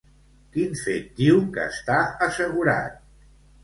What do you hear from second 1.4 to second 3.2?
que està assegurat?